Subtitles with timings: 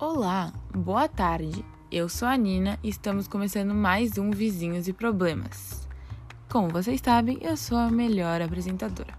[0.00, 1.62] Olá, boa tarde.
[1.92, 5.86] Eu sou a Nina e estamos começando mais um Vizinhos e Problemas.
[6.48, 9.12] Como vocês sabem, eu sou a melhor apresentadora.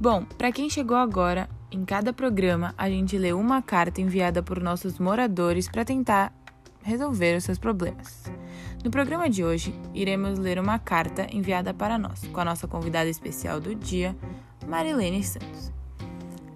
[0.00, 4.58] Bom, para quem chegou agora, em cada programa a gente lê uma carta enviada por
[4.58, 6.32] nossos moradores para tentar
[6.82, 8.24] resolver os seus problemas.
[8.82, 13.10] No programa de hoje, iremos ler uma carta enviada para nós, com a nossa convidada
[13.10, 14.16] especial do dia,
[14.66, 15.83] Marilene Santos.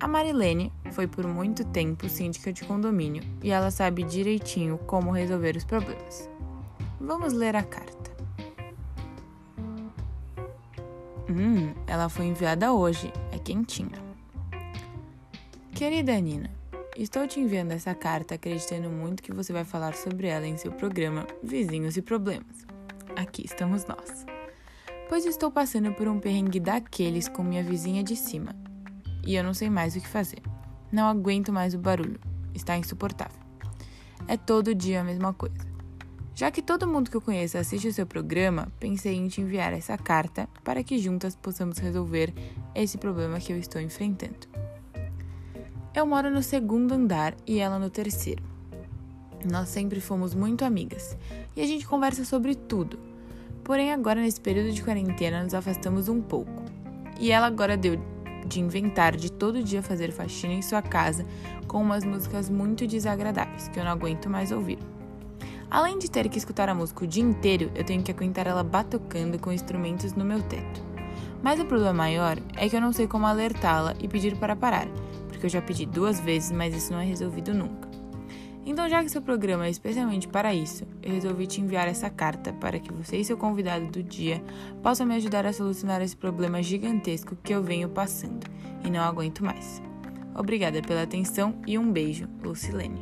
[0.01, 5.57] A Marilene foi por muito tempo síndica de condomínio e ela sabe direitinho como resolver
[5.57, 6.31] os problemas.
[7.01, 8.13] Vamos ler a carta.
[11.29, 14.01] Hum, ela foi enviada hoje, é quentinha.
[15.75, 16.51] Querida Nina,
[16.97, 20.71] estou te enviando essa carta acreditando muito que você vai falar sobre ela em seu
[20.71, 22.65] programa Vizinhos e Problemas.
[23.17, 24.25] Aqui estamos nós.
[25.09, 28.68] Pois estou passando por um perrengue daqueles com minha vizinha de cima
[29.27, 30.43] e eu não sei mais o que fazer.
[30.91, 32.21] Não aguento mais o barulho.
[32.55, 33.39] Está insuportável.
[34.27, 35.69] É todo dia a mesma coisa.
[36.35, 39.73] Já que todo mundo que eu conheço assiste o seu programa, pensei em te enviar
[39.73, 42.33] essa carta para que juntas possamos resolver
[42.75, 44.47] esse problema que eu estou enfrentando.
[45.93, 48.45] Eu moro no segundo andar e ela no terceiro.
[49.51, 51.17] Nós sempre fomos muito amigas
[51.57, 52.99] e a gente conversa sobre tudo.
[53.65, 56.63] Porém, agora nesse período de quarentena nos afastamos um pouco.
[57.19, 58.01] E ela agora deu
[58.49, 61.25] de inventar de todo dia fazer faxina em sua casa
[61.67, 64.79] com umas músicas muito desagradáveis que eu não aguento mais ouvir.
[65.71, 68.65] Além de ter que escutar a música o dia inteiro, eu tenho que aguentar ela
[68.65, 70.83] batucando com instrumentos no meu teto.
[71.43, 74.89] Mas o problema maior é que eu não sei como alertá-la e pedir para parar,
[75.29, 77.98] porque eu já pedi duas vezes, mas isso não é resolvido nunca.
[78.69, 82.53] Então, já que seu programa é especialmente para isso, eu resolvi te enviar essa carta
[82.53, 84.45] para que você e seu convidado do dia
[84.83, 88.47] possam me ajudar a solucionar esse problema gigantesco que eu venho passando
[88.85, 89.81] e não aguento mais.
[90.35, 93.01] Obrigada pela atenção e um beijo, Lucilene.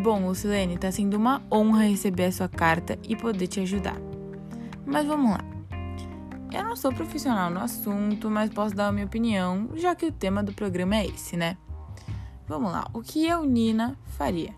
[0.00, 4.00] Bom, Lucilene, está sendo uma honra receber a sua carta e poder te ajudar.
[4.86, 5.40] Mas vamos lá.
[6.50, 10.12] Eu não sou profissional no assunto, mas posso dar a minha opinião, já que o
[10.12, 11.58] tema do programa é esse, né?
[12.46, 14.54] Vamos lá, o que eu, Nina, faria?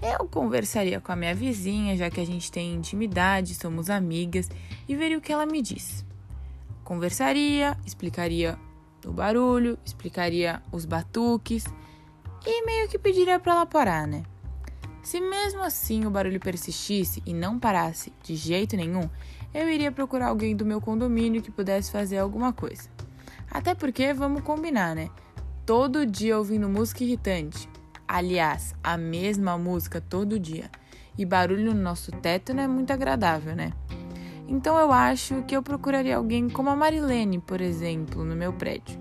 [0.00, 4.48] Eu conversaria com a minha vizinha, já que a gente tem intimidade, somos amigas,
[4.88, 6.04] e veria o que ela me diz.
[6.82, 8.58] Conversaria, explicaria
[9.06, 11.66] o barulho, explicaria os batuques
[12.46, 14.22] e meio que pediria para ela parar, né?
[15.02, 19.08] Se mesmo assim o barulho persistisse e não parasse de jeito nenhum,
[19.52, 22.88] eu iria procurar alguém do meu condomínio que pudesse fazer alguma coisa.
[23.50, 25.10] Até porque, vamos combinar, né?
[25.64, 27.68] Todo dia ouvindo música irritante.
[28.06, 30.70] Aliás, a mesma música todo dia.
[31.16, 33.72] E barulho no nosso teto não é muito agradável, né?
[34.48, 38.98] Então eu acho que eu procuraria alguém como a Marilene, por exemplo, no meu prédio.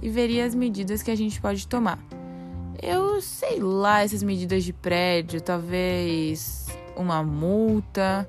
[0.00, 1.98] E veria as medidas que a gente pode tomar.
[2.80, 8.28] Eu sei lá essas medidas de prédio, talvez uma multa,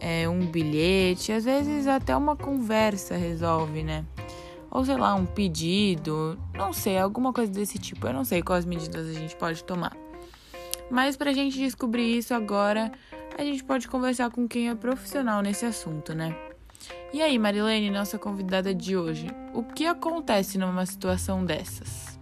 [0.00, 4.04] é, um bilhete, às vezes até uma conversa resolve, né?
[4.72, 8.06] Ou sei lá, um pedido, não sei, alguma coisa desse tipo.
[8.06, 9.94] Eu não sei quais medidas a gente pode tomar.
[10.90, 12.90] Mas pra gente descobrir isso agora,
[13.38, 16.34] a gente pode conversar com quem é profissional nesse assunto, né?
[17.12, 22.18] E aí, Marilene, nossa convidada de hoje, o que acontece numa situação dessas?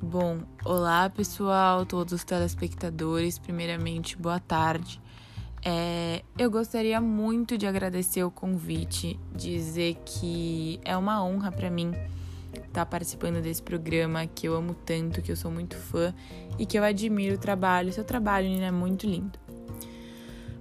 [0.00, 3.38] Bom, olá pessoal, todos os telespectadores.
[3.38, 4.98] Primeiramente, boa tarde.
[5.64, 11.92] É, eu gostaria muito de agradecer o convite, dizer que é uma honra para mim
[12.52, 16.14] estar tá participando desse programa que eu amo tanto, que eu sou muito fã
[16.58, 17.92] e que eu admiro o trabalho.
[17.92, 19.38] Seu trabalho, Nina, é muito lindo.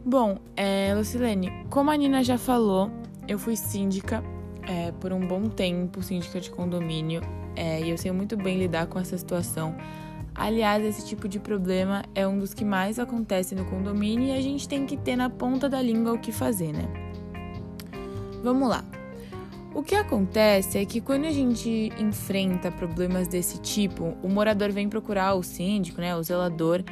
[0.04, 2.90] Bom, é, Lucilene, como a Nina já falou,
[3.28, 4.24] eu fui síndica
[4.68, 7.22] é, por um bom tempo, síndica de condomínio,
[7.56, 9.76] é, e eu sei muito bem lidar com essa situação.
[10.38, 14.40] Aliás, esse tipo de problema é um dos que mais acontece no condomínio e a
[14.40, 16.88] gente tem que ter na ponta da língua o que fazer, né?
[18.44, 18.86] Vamos lá.
[19.74, 24.88] O que acontece é que quando a gente enfrenta problemas desse tipo, o morador vem
[24.88, 26.84] procurar o síndico, né, o zelador,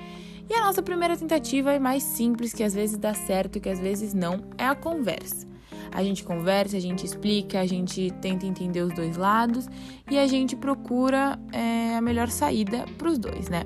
[0.50, 3.70] e a nossa primeira tentativa é mais simples, que às vezes dá certo e que
[3.70, 5.48] às vezes não, é a conversa.
[5.92, 9.68] A gente conversa, a gente explica, a gente tenta entender os dois lados
[10.10, 13.64] e a gente procura é, a melhor saída para os dois, né?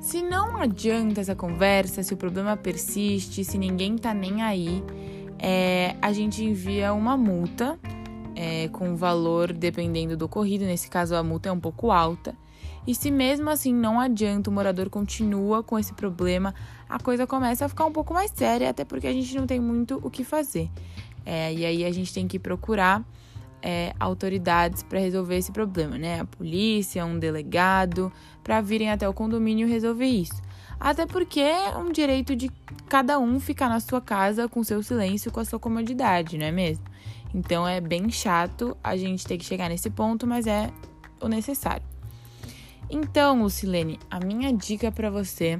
[0.00, 4.82] Se não adianta essa conversa, se o problema persiste, se ninguém tá nem aí,
[5.38, 7.78] é, a gente envia uma multa
[8.34, 10.64] é, com valor dependendo do ocorrido.
[10.64, 12.34] Nesse caso, a multa é um pouco alta.
[12.86, 16.54] E se mesmo assim não adianta, o morador continua com esse problema,
[16.88, 19.60] a coisa começa a ficar um pouco mais séria, até porque a gente não tem
[19.60, 20.70] muito o que fazer.
[21.24, 23.04] É, e aí a gente tem que procurar
[23.62, 26.20] é, autoridades para resolver esse problema, né?
[26.20, 28.12] A polícia, um delegado,
[28.42, 30.40] para virem até o condomínio resolver isso.
[30.78, 32.50] Até porque é um direito de
[32.88, 36.52] cada um ficar na sua casa com seu silêncio, com a sua comodidade, não é
[36.52, 36.84] mesmo?
[37.34, 40.70] Então é bem chato a gente ter que chegar nesse ponto, mas é
[41.20, 41.84] o necessário.
[42.90, 45.58] Então, Lucilene, a minha dica para você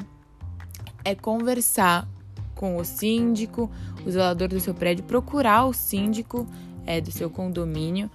[1.04, 2.08] é conversar
[2.54, 3.70] com o síndico,
[4.04, 6.46] o zelador do seu prédio, procurar o síndico
[6.84, 8.10] é, do seu condomínio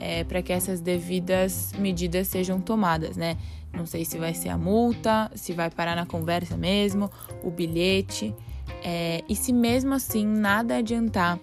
[0.00, 3.36] é, para que essas devidas medidas sejam tomadas, né?
[3.72, 7.10] Não sei se vai ser a multa, se vai parar na conversa mesmo,
[7.42, 8.34] o bilhete.
[8.82, 11.38] É, e se mesmo assim nada adiantar,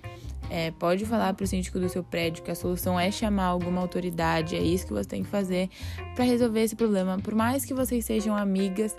[0.50, 3.82] é, pode falar para o síndico do seu prédio que a solução é chamar alguma
[3.82, 5.70] autoridade, é isso que você tem que fazer
[6.16, 7.18] para resolver esse problema.
[7.20, 8.96] Por mais que vocês sejam amigas,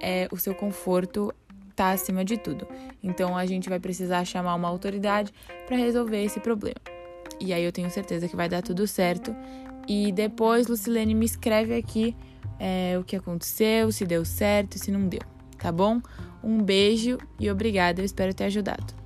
[0.00, 1.32] é, o seu conforto
[1.70, 2.66] está acima de tudo.
[3.02, 5.32] Então a gente vai precisar chamar uma autoridade
[5.66, 6.80] para resolver esse problema.
[7.40, 9.34] E aí eu tenho certeza que vai dar tudo certo.
[9.88, 12.14] E depois, Lucilene, me escreve aqui
[12.58, 15.22] é, o que aconteceu, se deu certo, se não deu,
[15.58, 16.00] tá bom?
[16.44, 18.99] Um beijo e obrigada, eu espero ter ajudado.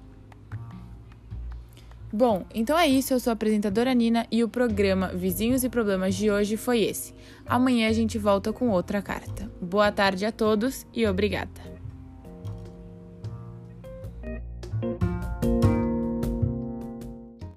[2.17, 3.13] Bom, então é isso.
[3.13, 7.13] Eu sou a apresentadora Nina e o programa Vizinhos e Problemas de hoje foi esse.
[7.45, 9.51] Amanhã a gente volta com outra carta.
[9.61, 11.74] Boa tarde a todos e obrigada.